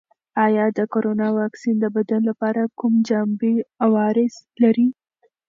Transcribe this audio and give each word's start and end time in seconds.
آیا 0.45 0.65
د 0.77 0.79
کرونا 0.93 1.27
واکسین 1.39 1.75
د 1.81 1.85
بدن 1.95 2.21
لپاره 2.29 2.61
کوم 2.79 2.93
جانبي 3.09 3.55
عوارض 3.85 4.33
لري؟ 4.63 4.87